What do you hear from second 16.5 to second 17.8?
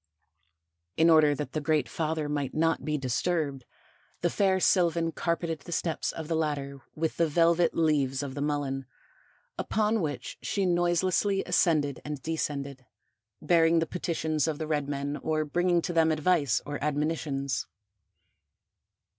or admonitions.